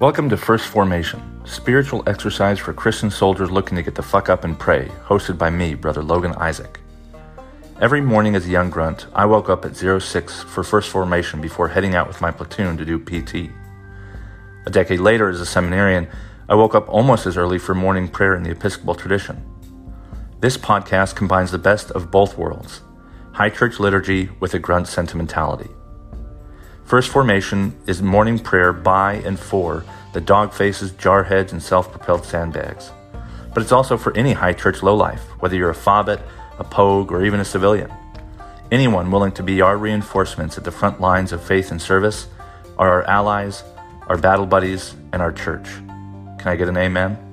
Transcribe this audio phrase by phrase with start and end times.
[0.00, 4.44] Welcome to First Formation, spiritual exercise for Christian soldiers looking to get the fuck up
[4.44, 6.80] and pray, hosted by me, Brother Logan Isaac.
[7.82, 11.68] Every morning as a young grunt, I woke up at 06 for First Formation before
[11.68, 13.50] heading out with my platoon to do PT.
[14.64, 16.08] A decade later, as a seminarian,
[16.48, 19.44] I woke up almost as early for morning prayer in the Episcopal tradition.
[20.40, 22.80] This podcast combines the best of both worlds
[23.32, 25.68] high church liturgy with a grunt sentimentality.
[26.90, 31.92] First Formation is morning prayer by and for the dog faces, jar heads, and self
[31.92, 32.90] propelled sandbags.
[33.54, 36.20] But it's also for any high church lowlife, whether you're a fobbit,
[36.58, 37.92] a pogue, or even a civilian.
[38.72, 42.26] Anyone willing to be our reinforcements at the front lines of faith and service
[42.76, 43.62] are our allies,
[44.08, 45.68] our battle buddies, and our church.
[46.40, 47.29] Can I get an amen?